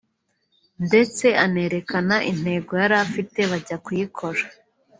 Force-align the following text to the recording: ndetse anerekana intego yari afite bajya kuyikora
ndetse 0.85 1.25
anerekana 1.45 2.15
intego 2.31 2.71
yari 2.81 2.95
afite 3.05 3.39
bajya 3.51 3.75
kuyikora 3.85 4.41